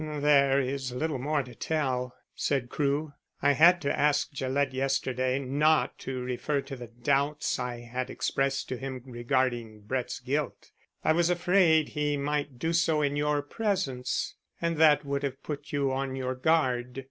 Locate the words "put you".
15.43-15.91